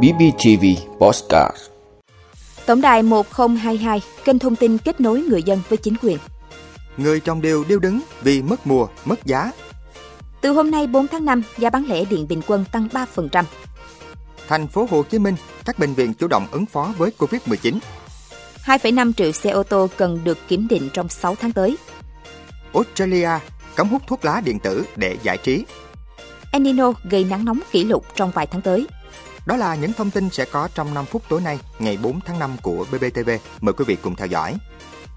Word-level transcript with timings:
BBTV 0.00 0.64
Postcard 0.98 1.56
Tổng 2.66 2.80
đài 2.80 3.02
1022, 3.02 4.02
kênh 4.24 4.38
thông 4.38 4.56
tin 4.56 4.78
kết 4.78 5.00
nối 5.00 5.20
người 5.20 5.42
dân 5.42 5.60
với 5.68 5.76
chính 5.76 5.94
quyền. 6.02 6.18
Người 6.96 7.20
trồng 7.20 7.42
điều 7.42 7.64
điêu 7.68 7.78
đứng 7.78 8.00
vì 8.22 8.42
mất 8.42 8.66
mùa, 8.66 8.86
mất 9.04 9.24
giá. 9.24 9.52
Từ 10.40 10.52
hôm 10.52 10.70
nay 10.70 10.86
4 10.86 11.08
tháng 11.08 11.24
5, 11.24 11.42
giá 11.58 11.70
bán 11.70 11.84
lẻ 11.88 12.04
điện 12.04 12.26
bình 12.28 12.40
quân 12.46 12.64
tăng 12.72 12.88
3%. 13.16 13.44
Thành 14.48 14.68
phố 14.68 14.86
Hồ 14.90 15.02
Chí 15.02 15.18
Minh, 15.18 15.34
các 15.64 15.78
bệnh 15.78 15.94
viện 15.94 16.14
chủ 16.14 16.28
động 16.28 16.46
ứng 16.50 16.66
phó 16.66 16.94
với 16.98 17.10
Covid-19. 17.18 17.78
2,5 18.64 19.12
triệu 19.12 19.32
xe 19.32 19.50
ô 19.50 19.62
tô 19.62 19.88
cần 19.96 20.20
được 20.24 20.38
kiểm 20.48 20.68
định 20.68 20.88
trong 20.92 21.08
6 21.08 21.34
tháng 21.34 21.52
tới. 21.52 21.76
Australia, 22.74 23.30
cấm 23.74 23.88
hút 23.88 24.02
thuốc 24.06 24.24
lá 24.24 24.40
điện 24.44 24.58
tử 24.58 24.84
để 24.96 25.16
giải 25.22 25.38
trí. 25.38 25.64
El 26.52 26.62
Nino 26.62 26.92
gây 27.10 27.24
nắng 27.24 27.44
nóng 27.44 27.60
kỷ 27.70 27.84
lục 27.84 28.04
trong 28.14 28.30
vài 28.30 28.46
tháng 28.46 28.62
tới. 28.62 28.86
Đó 29.46 29.56
là 29.56 29.74
những 29.74 29.92
thông 29.92 30.10
tin 30.10 30.30
sẽ 30.30 30.44
có 30.44 30.68
trong 30.74 30.94
5 30.94 31.04
phút 31.04 31.22
tối 31.28 31.40
nay, 31.40 31.58
ngày 31.78 31.98
4 32.02 32.20
tháng 32.20 32.38
5 32.38 32.50
của 32.62 32.86
BBTV. 32.92 33.30
Mời 33.60 33.72
quý 33.72 33.84
vị 33.88 33.96
cùng 34.02 34.14
theo 34.16 34.26
dõi. 34.26 34.54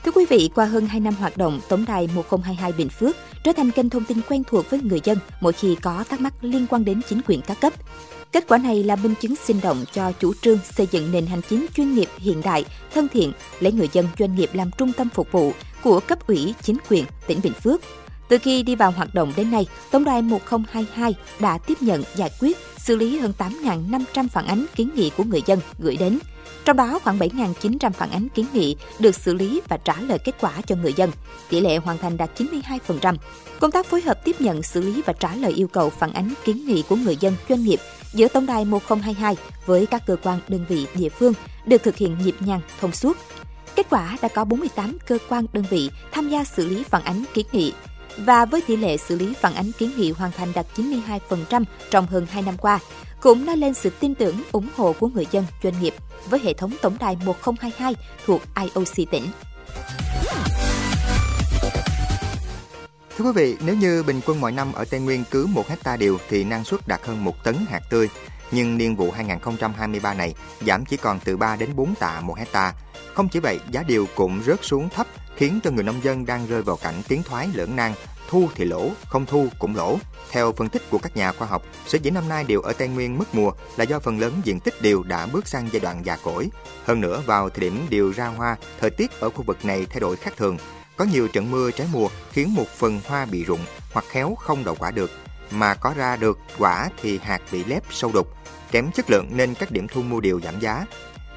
Thưa 0.04 0.12
quý 0.12 0.26
vị, 0.30 0.50
qua 0.56 0.66
hơn 0.66 0.88
2 0.88 1.00
năm 1.00 1.16
hoạt 1.16 1.38
động, 1.38 1.60
Tổng 1.70 1.86
đài 1.88 2.10
1022 2.16 2.72
Bình 2.72 2.90
Phước 2.90 3.16
trở 3.44 3.52
thành 3.54 3.72
kênh 3.72 3.90
thông 3.90 4.04
tin 4.04 4.22
quen 4.30 4.44
thuộc 4.48 4.70
với 4.70 4.80
người 4.82 5.02
dân 5.04 5.18
mỗi 5.42 5.54
khi 5.54 5.76
có 5.82 6.04
thắc 6.10 6.22
mắc 6.22 6.34
liên 6.42 6.68
quan 6.70 6.86
đến 6.86 7.02
chính 7.10 7.22
quyền 7.28 7.42
các 7.42 7.60
cấp. 7.62 7.74
Kết 8.32 8.46
quả 8.48 8.58
này 8.58 8.84
là 8.84 8.96
minh 8.96 9.14
chứng 9.22 9.36
sinh 9.36 9.60
động 9.64 9.86
cho 9.94 10.12
chủ 10.12 10.34
trương 10.42 10.60
xây 10.78 10.88
dựng 10.92 11.12
nền 11.12 11.26
hành 11.26 11.42
chính 11.50 11.66
chuyên 11.76 11.94
nghiệp 11.94 12.10
hiện 12.18 12.42
đại, 12.42 12.66
thân 12.94 13.08
thiện, 13.08 13.34
lấy 13.60 13.72
người 13.72 13.90
dân 13.94 14.08
doanh 14.20 14.36
nghiệp 14.36 14.50
làm 14.54 14.72
trung 14.78 14.94
tâm 14.94 15.10
phục 15.10 15.32
vụ 15.32 15.54
của 15.84 16.00
cấp 16.00 16.28
ủy 16.28 16.54
chính 16.62 16.78
quyền 16.90 17.06
tỉnh 17.28 17.40
Bình 17.44 17.54
Phước. 17.54 17.82
Từ 18.28 18.38
khi 18.38 18.64
đi 18.64 18.76
vào 18.76 18.92
hoạt 18.92 19.16
động 19.16 19.34
đến 19.36 19.52
nay, 19.52 19.68
Tổng 19.92 20.04
đài 20.04 20.22
1022 20.22 21.16
đã 21.40 21.58
tiếp 21.58 21.82
nhận 21.82 22.04
giải 22.16 22.32
quyết, 22.40 22.58
xử 22.78 22.96
lý 22.96 23.18
hơn 23.18 23.34
8.500 23.38 24.28
phản 24.28 24.48
ánh 24.48 24.66
kiến 24.76 24.90
nghị 24.96 25.12
của 25.18 25.24
người 25.24 25.42
dân 25.46 25.60
gửi 25.80 25.98
đến. 25.98 26.20
Trong 26.66 26.78
đó, 26.78 27.00
khoảng 27.04 27.20
7.900 27.20 27.92
phản 27.92 28.12
ánh 28.12 28.30
kiến 28.30 28.46
nghị 28.54 28.76
được 29.00 29.16
xử 29.16 29.34
lý 29.34 29.62
và 29.68 29.78
trả 29.78 30.02
lời 30.02 30.20
kết 30.20 30.36
quả 30.42 30.52
cho 30.68 30.76
người 30.76 30.94
dân. 30.94 31.12
Tỷ 31.50 31.62
lệ 31.62 31.78
hoàn 31.78 31.98
thành 31.98 32.18
đạt 32.18 32.30
92%. 32.40 33.16
Công 33.60 33.72
tác 33.72 33.86
phối 33.86 34.02
hợp 34.02 34.24
tiếp 34.24 34.42
nhận, 34.42 34.64
xử 34.64 34.82
lý 34.82 35.02
và 35.06 35.14
trả 35.14 35.36
lời 35.36 35.52
yêu 35.52 35.68
cầu 35.68 35.90
phản 35.90 36.14
ánh 36.14 36.34
kiến 36.46 36.66
nghị 36.68 36.84
của 36.90 36.96
người 36.96 37.18
dân, 37.20 37.36
doanh 37.50 37.64
nghiệp 37.64 37.80
giữa 38.14 38.28
Tổng 38.28 38.46
đài 38.46 38.66
1022 38.66 39.38
với 39.66 39.86
các 39.86 40.06
cơ 40.08 40.16
quan 40.24 40.40
đơn 40.48 40.66
vị 40.70 40.88
địa 40.96 41.10
phương 41.10 41.34
được 41.66 41.84
thực 41.84 41.98
hiện 41.98 42.18
nhịp 42.24 42.36
nhàng, 42.40 42.62
thông 42.82 42.92
suốt. 42.92 43.18
Kết 43.76 43.88
quả 43.90 44.18
đã 44.22 44.28
có 44.28 44.46
48 44.46 44.98
cơ 45.08 45.18
quan 45.30 45.46
đơn 45.54 45.66
vị 45.70 45.90
tham 46.12 46.30
gia 46.30 46.44
xử 46.44 46.68
lý 46.68 46.84
phản 46.84 47.04
ánh 47.04 47.24
kiến 47.34 47.46
nghị 47.52 47.74
và 48.18 48.46
với 48.46 48.62
tỷ 48.68 48.76
lệ 48.76 48.98
xử 48.98 49.16
lý 49.16 49.34
phản 49.34 49.54
ánh 49.54 49.72
kiến 49.72 49.92
nghị 49.98 50.12
hoàn 50.12 50.32
thành 50.32 50.52
đạt 50.56 50.66
92% 50.76 51.64
trong 51.90 52.08
hơn 52.08 52.26
2 52.30 52.42
năm 52.42 52.58
qua, 52.58 52.80
cũng 53.22 53.46
nói 53.46 53.58
lên 53.58 53.74
sự 53.74 53.90
tin 53.90 54.16
tưởng, 54.16 54.42
ủng 54.52 54.68
hộ 54.76 54.94
của 55.00 55.08
người 55.08 55.28
dân, 55.32 55.46
doanh 55.64 55.82
nghiệp 55.82 55.94
với 56.30 56.40
hệ 56.40 56.54
thống 56.54 56.72
tổng 56.82 56.98
đài 57.00 57.18
1022 57.26 57.96
thuộc 58.26 58.42
IOC 58.56 59.12
tỉnh. 59.12 59.28
Thưa 63.18 63.26
quý 63.26 63.32
vị, 63.36 63.58
nếu 63.66 63.76
như 63.76 64.04
bình 64.04 64.22
quân 64.26 64.42
mọi 64.42 64.52
năm 64.52 64.74
ở 64.74 64.86
Tây 64.86 65.00
Nguyên 65.00 65.24
cứ 65.32 65.46
1 65.46 65.68
hecta 65.68 65.98
điều 65.98 66.20
thì 66.30 66.44
năng 66.44 66.64
suất 66.64 66.88
đạt 66.88 67.02
hơn 67.06 67.24
1 67.24 67.44
tấn 67.44 67.56
hạt 67.70 67.82
tươi, 67.90 68.10
nhưng 68.52 68.78
niên 68.78 68.96
vụ 68.96 69.12
2023 69.12 70.14
này 70.14 70.34
giảm 70.68 70.86
chỉ 70.86 70.98
còn 70.98 71.20
từ 71.20 71.38
3 71.38 71.56
đến 71.56 71.70
4 71.76 71.96
tạ 71.96 72.22
một 72.22 72.38
hecta. 72.38 72.74
Không 73.14 73.30
chỉ 73.30 73.40
vậy, 73.40 73.60
giá 73.72 73.84
điều 73.84 74.08
cũng 74.16 74.42
rớt 74.46 74.60
xuống 74.62 74.90
thấp, 74.90 75.08
khiến 75.36 75.60
cho 75.64 75.72
người 75.72 75.84
nông 75.84 76.04
dân 76.04 76.26
đang 76.26 76.48
rơi 76.48 76.62
vào 76.62 76.76
cảnh 76.76 77.02
tiến 77.08 77.24
thoái 77.24 77.50
lưỡng 77.54 77.76
nan, 77.76 77.94
thu 78.30 78.50
thì 78.56 78.66
lỗ, 78.66 78.92
không 79.10 79.26
thu 79.26 79.48
cũng 79.60 79.76
lỗ. 79.76 79.98
Theo 80.32 80.52
phân 80.52 80.70
tích 80.70 80.82
của 80.90 80.98
các 80.98 81.18
nhà 81.18 81.32
khoa 81.32 81.48
học, 81.48 81.64
sở 81.88 81.98
dĩ 82.02 82.10
năm 82.10 82.30
nay 82.30 82.44
đều 82.44 82.62
ở 82.62 82.74
Tây 82.74 82.88
Nguyên 82.88 83.18
mất 83.18 83.36
mùa 83.36 83.52
là 83.78 83.84
do 83.84 84.00
phần 84.00 84.20
lớn 84.20 84.42
diện 84.44 84.60
tích 84.60 84.82
điều 84.82 85.04
đã 85.04 85.26
bước 85.26 85.48
sang 85.48 85.70
giai 85.72 85.80
đoạn 85.80 86.06
già 86.06 86.18
cỗi. 86.24 86.50
Hơn 86.86 87.02
nữa, 87.02 87.24
vào 87.26 87.50
thời 87.50 87.60
điểm 87.60 87.86
điều 87.90 88.12
ra 88.12 88.28
hoa, 88.28 88.56
thời 88.80 88.90
tiết 88.90 89.20
ở 89.20 89.30
khu 89.30 89.44
vực 89.44 89.66
này 89.66 89.86
thay 89.90 90.00
đổi 90.00 90.16
khác 90.16 90.34
thường. 90.38 90.58
Có 90.98 91.06
nhiều 91.06 91.28
trận 91.28 91.52
mưa 91.52 91.72
trái 91.72 91.88
mùa 91.94 92.10
khiến 92.32 92.54
một 92.54 92.68
phần 92.68 93.02
hoa 93.08 93.26
bị 93.26 93.44
rụng 93.44 93.66
hoặc 93.94 94.06
khéo 94.10 94.36
không 94.36 94.64
đậu 94.64 94.76
quả 94.76 94.92
được. 94.92 95.12
Mà 95.52 95.74
có 95.74 95.94
ra 95.98 96.16
được 96.16 96.40
quả 96.58 96.90
thì 97.02 97.20
hạt 97.24 97.42
bị 97.52 97.64
lép 97.64 97.84
sâu 97.92 98.12
đục, 98.14 98.28
kém 98.72 98.92
chất 98.92 99.10
lượng 99.10 99.30
nên 99.32 99.54
các 99.54 99.72
điểm 99.72 99.88
thu 99.88 100.02
mua 100.02 100.20
điều 100.20 100.42
giảm 100.42 100.60
giá. 100.60 100.86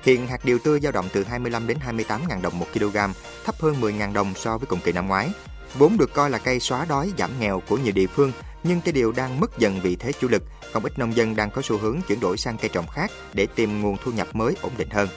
Hiện 0.03 0.27
hạt 0.27 0.45
điều 0.45 0.59
tươi 0.59 0.81
dao 0.81 0.93
động 0.93 1.09
từ 1.13 1.25
25 1.25 1.67
đến 1.67 1.79
28 1.81 2.29
ngàn 2.29 2.43
đồng 2.43 2.59
một 2.59 2.67
kg, 2.75 2.97
thấp 3.45 3.55
hơn 3.61 3.81
10 3.81 3.93
ngàn 3.93 4.13
đồng 4.13 4.35
so 4.35 4.59
với 4.59 4.67
cùng 4.67 4.81
kỳ 4.85 4.93
năm 4.93 5.09
ngoái. 5.09 5.31
Vốn 5.75 5.97
được 5.99 6.15
coi 6.15 6.31
là 6.31 6.39
cây 6.39 6.61
xóa 6.61 6.85
đói 6.85 7.13
giảm 7.19 7.31
nghèo 7.41 7.63
của 7.69 7.77
nhiều 7.77 7.93
địa 7.93 8.07
phương, 8.07 8.33
nhưng 8.63 8.81
cây 8.81 8.93
điều 8.93 9.13
đang 9.13 9.41
mất 9.41 9.59
dần 9.59 9.81
vị 9.81 9.97
thế 9.97 10.13
chủ 10.21 10.29
lực, 10.29 10.43
không 10.73 10.85
ít 10.85 10.99
nông 10.99 11.17
dân 11.17 11.37
đang 11.37 11.51
có 11.51 11.63
xu 11.63 11.79
hướng 11.79 12.01
chuyển 12.09 12.21
đổi 12.21 12.39
sang 12.39 12.59
cây 12.59 12.71
trồng 12.73 12.87
khác 12.87 13.11
để 13.35 13.47
tìm 13.47 13.83
nguồn 13.83 13.97
thu 14.05 14.13
nhập 14.13 14.29
mới 14.33 14.57
ổn 14.63 14.73
định 14.79 14.91
hơn. 14.91 15.09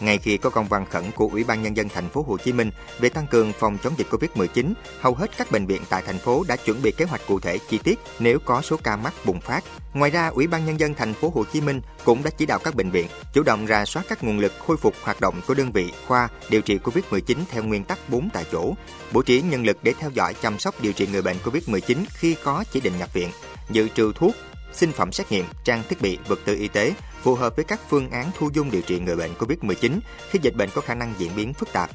Ngay 0.00 0.18
khi 0.18 0.36
có 0.36 0.50
công 0.50 0.68
văn 0.68 0.86
khẩn 0.90 1.04
của 1.14 1.28
Ủy 1.32 1.44
ban 1.44 1.62
nhân 1.62 1.76
dân 1.76 1.88
thành 1.88 2.08
phố 2.08 2.24
Hồ 2.28 2.36
Chí 2.38 2.52
Minh 2.52 2.70
về 2.98 3.08
tăng 3.08 3.26
cường 3.26 3.52
phòng 3.52 3.78
chống 3.82 3.94
dịch 3.96 4.06
Covid-19, 4.10 4.72
hầu 5.00 5.14
hết 5.14 5.30
các 5.36 5.50
bệnh 5.50 5.66
viện 5.66 5.82
tại 5.88 6.02
thành 6.06 6.18
phố 6.18 6.44
đã 6.48 6.56
chuẩn 6.56 6.82
bị 6.82 6.92
kế 6.96 7.04
hoạch 7.04 7.26
cụ 7.26 7.40
thể 7.40 7.58
chi 7.68 7.78
tiết 7.78 7.98
nếu 8.18 8.38
có 8.38 8.62
số 8.62 8.76
ca 8.82 8.96
mắc 8.96 9.14
bùng 9.24 9.40
phát. 9.40 9.64
Ngoài 9.94 10.10
ra, 10.10 10.26
Ủy 10.26 10.46
ban 10.46 10.66
nhân 10.66 10.80
dân 10.80 10.94
thành 10.94 11.14
phố 11.14 11.32
Hồ 11.34 11.44
Chí 11.52 11.60
Minh 11.60 11.80
cũng 12.04 12.22
đã 12.22 12.30
chỉ 12.30 12.46
đạo 12.46 12.58
các 12.64 12.74
bệnh 12.74 12.90
viện 12.90 13.06
chủ 13.32 13.42
động 13.42 13.66
rà 13.66 13.84
soát 13.84 14.02
các 14.08 14.24
nguồn 14.24 14.38
lực 14.38 14.52
khôi 14.66 14.76
phục 14.76 14.94
hoạt 15.02 15.20
động 15.20 15.40
của 15.46 15.54
đơn 15.54 15.72
vị 15.72 15.92
khoa 16.06 16.28
điều 16.48 16.60
trị 16.60 16.78
Covid-19 16.84 17.36
theo 17.50 17.62
nguyên 17.62 17.84
tắc 17.84 18.08
4 18.08 18.30
tại 18.32 18.44
chỗ, 18.52 18.74
bố 19.12 19.22
trí 19.22 19.42
nhân 19.42 19.64
lực 19.64 19.78
để 19.82 19.94
theo 19.98 20.10
dõi 20.10 20.34
chăm 20.42 20.58
sóc 20.58 20.74
điều 20.80 20.92
trị 20.92 21.06
người 21.12 21.22
bệnh 21.22 21.36
Covid-19 21.44 21.96
khi 22.08 22.36
có 22.44 22.64
chỉ 22.72 22.80
định 22.80 22.98
nhập 22.98 23.12
viện, 23.12 23.28
dự 23.70 23.88
trữ 23.88 24.12
thuốc, 24.12 24.34
sinh 24.72 24.92
phẩm 24.92 25.12
xét 25.12 25.32
nghiệm, 25.32 25.44
trang 25.64 25.82
thiết 25.88 26.02
bị, 26.02 26.18
vật 26.28 26.38
tư 26.44 26.56
y 26.56 26.68
tế 26.68 26.92
phù 27.24 27.34
hợp 27.34 27.56
với 27.56 27.64
các 27.64 27.80
phương 27.88 28.10
án 28.10 28.30
thu 28.38 28.50
dung 28.54 28.70
điều 28.70 28.82
trị 28.82 29.00
người 29.00 29.16
bệnh 29.16 29.30
COVID-19 29.38 29.98
khi 30.30 30.38
dịch 30.42 30.54
bệnh 30.56 30.68
có 30.74 30.80
khả 30.80 30.94
năng 30.94 31.14
diễn 31.18 31.30
biến 31.36 31.54
phức 31.54 31.72
tạp 31.72 31.90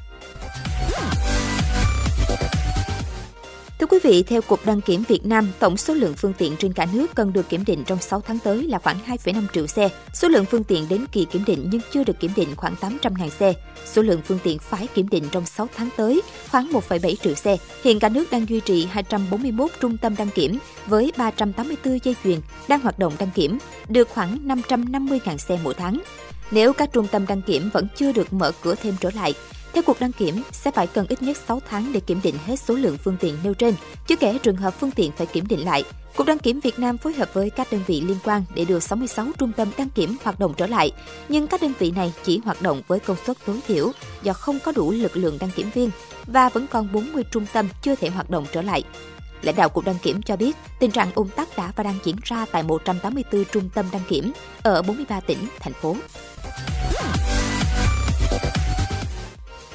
quý 3.90 3.98
vị, 4.02 4.22
theo 4.22 4.42
Cục 4.42 4.66
Đăng 4.66 4.80
kiểm 4.80 5.02
Việt 5.08 5.26
Nam, 5.26 5.48
tổng 5.58 5.76
số 5.76 5.94
lượng 5.94 6.14
phương 6.14 6.32
tiện 6.38 6.56
trên 6.56 6.72
cả 6.72 6.86
nước 6.92 7.06
cần 7.14 7.32
được 7.32 7.48
kiểm 7.48 7.64
định 7.64 7.84
trong 7.86 7.98
6 7.98 8.20
tháng 8.20 8.38
tới 8.38 8.62
là 8.62 8.78
khoảng 8.78 8.96
2,5 9.06 9.42
triệu 9.52 9.66
xe. 9.66 9.88
Số 10.14 10.28
lượng 10.28 10.44
phương 10.44 10.64
tiện 10.64 10.88
đến 10.88 11.04
kỳ 11.12 11.24
kiểm 11.24 11.44
định 11.46 11.68
nhưng 11.72 11.80
chưa 11.92 12.04
được 12.04 12.20
kiểm 12.20 12.30
định 12.36 12.48
khoảng 12.56 12.74
800.000 12.80 13.28
xe. 13.28 13.52
Số 13.92 14.02
lượng 14.02 14.20
phương 14.24 14.38
tiện 14.42 14.58
phải 14.58 14.86
kiểm 14.94 15.08
định 15.08 15.24
trong 15.32 15.46
6 15.46 15.68
tháng 15.76 15.88
tới 15.96 16.22
khoảng 16.50 16.72
1,7 16.72 17.14
triệu 17.22 17.34
xe. 17.34 17.56
Hiện 17.84 17.98
cả 17.98 18.08
nước 18.08 18.30
đang 18.30 18.48
duy 18.48 18.60
trì 18.60 18.86
241 18.90 19.70
trung 19.80 19.96
tâm 19.96 20.16
đăng 20.16 20.30
kiểm 20.30 20.58
với 20.86 21.12
384 21.16 21.98
dây 22.02 22.16
chuyền 22.24 22.40
đang 22.68 22.80
hoạt 22.80 22.98
động 22.98 23.12
đăng 23.18 23.30
kiểm, 23.34 23.58
được 23.88 24.08
khoảng 24.08 24.38
550.000 24.46 25.36
xe 25.36 25.58
mỗi 25.64 25.74
tháng. 25.74 26.00
Nếu 26.50 26.72
các 26.72 26.92
trung 26.92 27.06
tâm 27.06 27.26
đăng 27.26 27.42
kiểm 27.42 27.70
vẫn 27.72 27.86
chưa 27.96 28.12
được 28.12 28.32
mở 28.32 28.52
cửa 28.62 28.74
thêm 28.74 28.94
trở 29.00 29.10
lại, 29.14 29.34
theo 29.72 29.82
cuộc 29.86 30.00
đăng 30.00 30.12
kiểm, 30.12 30.42
sẽ 30.52 30.70
phải 30.70 30.86
cần 30.86 31.06
ít 31.08 31.22
nhất 31.22 31.36
6 31.48 31.60
tháng 31.68 31.92
để 31.92 32.00
kiểm 32.00 32.20
định 32.22 32.34
hết 32.46 32.60
số 32.60 32.74
lượng 32.74 32.98
phương 33.04 33.16
tiện 33.20 33.36
nêu 33.44 33.54
trên, 33.54 33.74
chưa 34.06 34.16
kể 34.16 34.38
trường 34.38 34.56
hợp 34.56 34.70
phương 34.80 34.90
tiện 34.90 35.12
phải 35.12 35.26
kiểm 35.26 35.46
định 35.48 35.64
lại. 35.64 35.84
Cục 36.16 36.26
đăng 36.26 36.38
kiểm 36.38 36.60
Việt 36.60 36.78
Nam 36.78 36.98
phối 36.98 37.12
hợp 37.12 37.34
với 37.34 37.50
các 37.50 37.72
đơn 37.72 37.80
vị 37.86 38.00
liên 38.00 38.16
quan 38.24 38.44
để 38.54 38.64
đưa 38.64 38.80
66 38.80 39.26
trung 39.38 39.52
tâm 39.56 39.70
đăng 39.76 39.90
kiểm 39.90 40.16
hoạt 40.24 40.40
động 40.40 40.54
trở 40.56 40.66
lại, 40.66 40.92
nhưng 41.28 41.46
các 41.46 41.62
đơn 41.62 41.72
vị 41.78 41.90
này 41.90 42.12
chỉ 42.24 42.40
hoạt 42.44 42.62
động 42.62 42.82
với 42.88 43.00
công 43.00 43.16
suất 43.26 43.36
tối 43.46 43.60
thiểu 43.66 43.92
do 44.22 44.32
không 44.32 44.58
có 44.64 44.72
đủ 44.72 44.90
lực 44.90 45.16
lượng 45.16 45.38
đăng 45.40 45.50
kiểm 45.50 45.70
viên 45.74 45.90
và 46.26 46.48
vẫn 46.48 46.66
còn 46.70 46.92
40 46.92 47.24
trung 47.30 47.46
tâm 47.52 47.68
chưa 47.82 47.94
thể 47.94 48.10
hoạt 48.10 48.30
động 48.30 48.46
trở 48.52 48.62
lại. 48.62 48.82
Lãnh 49.42 49.56
đạo 49.56 49.68
Cục 49.68 49.84
Đăng 49.84 49.98
kiểm 50.02 50.22
cho 50.22 50.36
biết, 50.36 50.56
tình 50.78 50.90
trạng 50.90 51.12
ủng 51.14 51.28
tắc 51.28 51.56
đã 51.56 51.72
và 51.76 51.84
đang 51.84 51.98
diễn 52.04 52.16
ra 52.22 52.46
tại 52.52 52.62
184 52.62 53.44
trung 53.44 53.68
tâm 53.74 53.86
đăng 53.92 54.02
kiểm 54.08 54.32
ở 54.62 54.82
43 54.82 55.20
tỉnh, 55.20 55.38
thành 55.60 55.72
phố. 55.72 55.96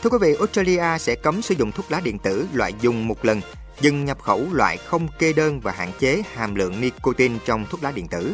Thưa 0.06 0.10
quý 0.10 0.18
vị, 0.22 0.36
Australia 0.40 0.98
sẽ 1.00 1.16
cấm 1.16 1.42
sử 1.42 1.56
dụng 1.58 1.72
thuốc 1.72 1.92
lá 1.92 2.00
điện 2.00 2.20
tử 2.20 2.48
loại 2.54 2.74
dùng 2.82 3.08
một 3.08 3.26
lần, 3.26 3.42
dừng 3.82 4.06
nhập 4.06 4.22
khẩu 4.22 4.46
loại 4.52 4.78
không 4.78 5.08
kê 5.20 5.34
đơn 5.34 5.60
và 5.60 5.72
hạn 5.72 5.92
chế 6.00 6.24
hàm 6.34 6.56
lượng 6.56 6.82
nicotine 6.82 7.36
trong 7.46 7.66
thuốc 7.70 7.84
lá 7.84 7.92
điện 7.92 8.08
tử. 8.08 8.34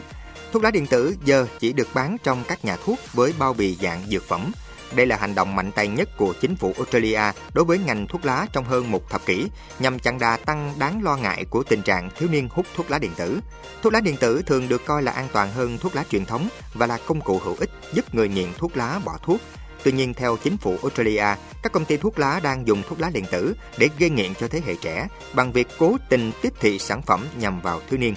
Thuốc 0.52 0.64
lá 0.64 0.72
điện 0.72 0.88
tử 0.88 1.16
giờ 1.26 1.48
chỉ 1.60 1.74
được 1.74 1.88
bán 1.94 2.18
trong 2.24 2.44
các 2.48 2.66
nhà 2.66 2.78
thuốc 2.86 3.00
với 3.14 3.34
bao 3.40 3.54
bì 3.54 3.78
dạng 3.82 4.02
dược 4.10 4.24
phẩm. 4.24 4.52
Đây 4.96 5.06
là 5.06 5.16
hành 5.16 5.36
động 5.36 5.56
mạnh 5.56 5.72
tay 5.72 5.88
nhất 5.88 6.10
của 6.18 6.34
chính 6.42 6.56
phủ 6.56 6.74
Australia 6.78 7.22
đối 7.54 7.66
với 7.66 7.78
ngành 7.78 8.08
thuốc 8.08 8.26
lá 8.26 8.48
trong 8.54 8.66
hơn 8.66 8.92
một 8.92 9.10
thập 9.10 9.26
kỷ, 9.26 9.48
nhằm 9.80 10.00
chặn 10.00 10.20
đà 10.20 10.38
tăng 10.38 10.74
đáng 10.80 11.04
lo 11.04 11.18
ngại 11.18 11.46
của 11.50 11.64
tình 11.64 11.82
trạng 11.82 12.10
thiếu 12.18 12.30
niên 12.32 12.50
hút 12.52 12.66
thuốc 12.76 12.92
lá 12.92 13.00
điện 13.00 13.12
tử. 13.18 13.40
Thuốc 13.82 13.94
lá 13.94 14.02
điện 14.02 14.18
tử 14.18 14.42
thường 14.46 14.68
được 14.68 14.86
coi 14.86 15.04
là 15.04 15.12
an 15.12 15.28
toàn 15.34 15.52
hơn 15.52 15.78
thuốc 15.78 15.96
lá 15.96 16.04
truyền 16.10 16.26
thống 16.26 16.48
và 16.74 16.88
là 16.88 16.98
công 17.06 17.22
cụ 17.22 17.40
hữu 17.44 17.56
ích 17.60 17.70
giúp 17.94 18.16
người 18.16 18.30
nghiện 18.30 18.48
thuốc 18.58 18.78
lá 18.78 19.00
bỏ 19.06 19.18
thuốc 19.24 19.42
Tuy 19.84 19.92
nhiên, 19.92 20.14
theo 20.14 20.38
chính 20.44 20.58
phủ 20.58 20.78
Australia, 20.82 21.26
các 21.64 21.72
công 21.72 21.86
ty 21.86 21.98
thuốc 21.98 22.20
lá 22.20 22.40
đang 22.44 22.68
dùng 22.68 22.84
thuốc 22.90 23.02
lá 23.02 23.10
điện 23.14 23.26
tử 23.32 23.54
để 23.78 23.90
gây 24.00 24.10
nghiện 24.10 24.36
cho 24.36 24.48
thế 24.48 24.62
hệ 24.66 24.76
trẻ 24.82 25.08
bằng 25.34 25.52
việc 25.52 25.68
cố 25.78 25.98
tình 26.10 26.32
tiếp 26.42 26.54
thị 26.60 26.80
sản 26.80 27.02
phẩm 27.02 27.28
nhằm 27.40 27.62
vào 27.62 27.82
thiếu 27.90 28.00
niên. 28.00 28.14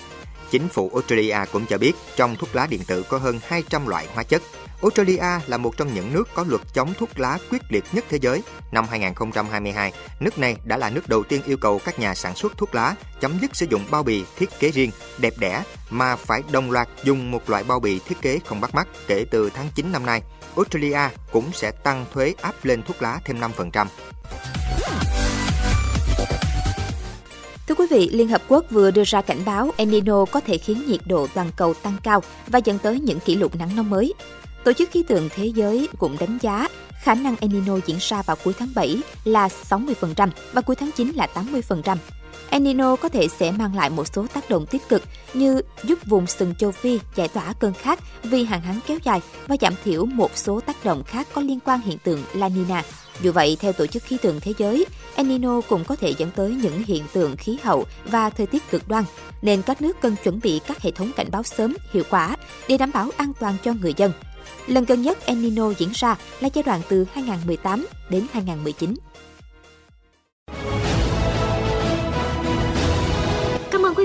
Chính 0.54 0.68
phủ 0.68 0.90
Australia 0.94 1.36
cũng 1.52 1.66
cho 1.66 1.78
biết 1.78 1.92
trong 2.16 2.36
thuốc 2.36 2.54
lá 2.54 2.66
điện 2.70 2.80
tử 2.86 3.04
có 3.08 3.18
hơn 3.18 3.40
200 3.46 3.86
loại 3.86 4.06
hóa 4.14 4.22
chất. 4.22 4.42
Australia 4.82 5.46
là 5.46 5.56
một 5.56 5.76
trong 5.76 5.94
những 5.94 6.12
nước 6.12 6.28
có 6.34 6.44
luật 6.48 6.60
chống 6.74 6.94
thuốc 6.98 7.20
lá 7.20 7.38
quyết 7.50 7.62
liệt 7.68 7.84
nhất 7.92 8.04
thế 8.08 8.18
giới. 8.20 8.42
Năm 8.72 8.84
2022, 8.90 9.92
nước 10.20 10.38
này 10.38 10.56
đã 10.64 10.76
là 10.76 10.90
nước 10.90 11.08
đầu 11.08 11.24
tiên 11.24 11.42
yêu 11.46 11.56
cầu 11.56 11.80
các 11.84 11.98
nhà 11.98 12.14
sản 12.14 12.34
xuất 12.34 12.58
thuốc 12.58 12.74
lá 12.74 12.94
chấm 13.20 13.38
dứt 13.40 13.56
sử 13.56 13.66
dụng 13.70 13.84
bao 13.90 14.02
bì 14.02 14.24
thiết 14.36 14.50
kế 14.60 14.70
riêng, 14.70 14.90
đẹp 15.18 15.34
đẽ 15.38 15.62
mà 15.90 16.16
phải 16.16 16.42
đồng 16.52 16.70
loạt 16.70 16.88
dùng 17.04 17.30
một 17.30 17.50
loại 17.50 17.64
bao 17.64 17.80
bì 17.80 17.98
thiết 17.98 18.20
kế 18.22 18.38
không 18.44 18.60
bắt 18.60 18.74
mắt 18.74 18.88
kể 19.06 19.26
từ 19.30 19.50
tháng 19.50 19.68
9 19.74 19.92
năm 19.92 20.06
nay. 20.06 20.22
Australia 20.56 21.00
cũng 21.32 21.52
sẽ 21.52 21.70
tăng 21.70 22.06
thuế 22.12 22.34
áp 22.42 22.54
lên 22.62 22.82
thuốc 22.82 23.02
lá 23.02 23.20
thêm 23.24 23.40
5%. 23.40 23.86
Quý 27.90 27.98
vị, 27.98 28.08
Liên 28.12 28.28
Hợp 28.28 28.42
Quốc 28.48 28.64
vừa 28.70 28.90
đưa 28.90 29.02
ra 29.04 29.22
cảnh 29.22 29.40
báo 29.46 29.70
El 29.76 29.88
Nino 29.88 30.24
có 30.24 30.40
thể 30.40 30.58
khiến 30.58 30.82
nhiệt 30.86 31.00
độ 31.06 31.26
toàn 31.34 31.50
cầu 31.56 31.74
tăng 31.74 31.96
cao 32.02 32.22
và 32.46 32.58
dẫn 32.64 32.78
tới 32.78 33.00
những 33.00 33.20
kỷ 33.20 33.36
lục 33.36 33.56
nắng 33.56 33.76
nóng 33.76 33.90
mới. 33.90 34.14
Tổ 34.64 34.72
chức 34.72 34.90
khí 34.90 35.02
tượng 35.02 35.28
thế 35.34 35.46
giới 35.46 35.88
cũng 35.98 36.16
đánh 36.20 36.38
giá 36.42 36.68
khả 37.02 37.14
năng 37.14 37.36
El 37.40 37.52
Nino 37.52 37.78
diễn 37.86 37.96
ra 38.00 38.22
vào 38.22 38.36
cuối 38.44 38.54
tháng 38.58 38.68
7 38.74 38.98
là 39.24 39.48
60% 39.70 40.28
và 40.52 40.60
cuối 40.60 40.76
tháng 40.76 40.90
9 40.96 41.12
là 41.14 41.28
80%. 41.34 41.96
El 42.50 42.62
Nino 42.62 42.96
có 42.96 43.08
thể 43.08 43.28
sẽ 43.28 43.50
mang 43.50 43.76
lại 43.76 43.90
một 43.90 44.04
số 44.14 44.26
tác 44.34 44.50
động 44.50 44.66
tích 44.66 44.88
cực 44.88 45.02
như 45.34 45.60
giúp 45.82 45.98
vùng 46.06 46.26
sừng 46.26 46.54
châu 46.54 46.70
Phi 46.70 46.98
giải 47.14 47.28
tỏa 47.28 47.52
cơn 47.52 47.74
khát 47.74 47.98
vì 48.22 48.44
hạn 48.44 48.60
hán 48.60 48.80
kéo 48.86 48.98
dài 49.04 49.20
và 49.46 49.56
giảm 49.60 49.74
thiểu 49.84 50.06
một 50.06 50.30
số 50.34 50.60
tác 50.60 50.84
động 50.84 51.02
khác 51.04 51.26
có 51.32 51.42
liên 51.42 51.58
quan 51.64 51.80
hiện 51.80 51.98
tượng 51.98 52.22
La 52.34 52.48
Nina. 52.48 52.82
Dù 53.20 53.32
vậy, 53.32 53.56
theo 53.60 53.72
Tổ 53.72 53.86
chức 53.86 54.02
Khí 54.02 54.16
tượng 54.22 54.40
Thế 54.40 54.52
giới, 54.58 54.86
El 55.14 55.26
Nino 55.26 55.60
cũng 55.60 55.84
có 55.84 55.96
thể 55.96 56.14
dẫn 56.18 56.30
tới 56.36 56.50
những 56.50 56.82
hiện 56.84 57.04
tượng 57.12 57.36
khí 57.36 57.58
hậu 57.62 57.84
và 58.04 58.30
thời 58.30 58.46
tiết 58.46 58.70
cực 58.70 58.88
đoan, 58.88 59.04
nên 59.42 59.62
các 59.62 59.82
nước 59.82 60.00
cần 60.00 60.16
chuẩn 60.24 60.40
bị 60.42 60.60
các 60.66 60.82
hệ 60.82 60.90
thống 60.90 61.10
cảnh 61.16 61.26
báo 61.30 61.42
sớm, 61.42 61.76
hiệu 61.92 62.04
quả 62.10 62.36
để 62.68 62.76
đảm 62.76 62.90
bảo 62.92 63.10
an 63.16 63.32
toàn 63.40 63.56
cho 63.64 63.72
người 63.72 63.94
dân. 63.96 64.12
Lần 64.66 64.84
gần 64.84 65.02
nhất 65.02 65.26
El 65.26 65.38
Nino 65.38 65.72
diễn 65.78 65.90
ra 65.94 66.16
là 66.40 66.48
giai 66.54 66.62
đoạn 66.62 66.80
từ 66.88 67.06
2018 67.12 67.86
đến 68.10 68.26
2019. 68.32 68.94